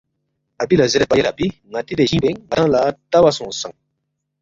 [0.63, 2.79] اپی لہ زیریدپا، ”یلے اپی ن٘تی دے جِنگ پو ینگ ن٘دانگ لہ
[3.11, 3.75] تاوا سونگسنگ